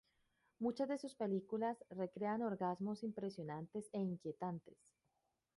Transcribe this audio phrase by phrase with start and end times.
[0.57, 4.79] Muchas de sus películas recrean orgasmos impresionantes e inquietantes.